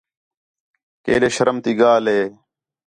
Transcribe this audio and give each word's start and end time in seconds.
کیݙے 1.03 1.29
شرم 1.35 1.57
تی 1.63 1.71
ڳالھ 1.79 2.07
ہے 2.15 2.21